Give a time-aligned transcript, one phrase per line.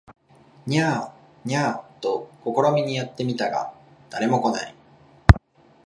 [0.65, 1.11] ニャー、
[1.45, 3.71] ニャーと試みにやって見たが
[4.09, 4.75] 誰も来ない